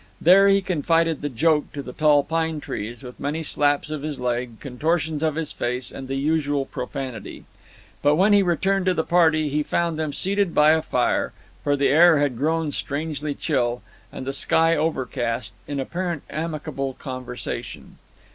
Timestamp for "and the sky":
14.11-14.75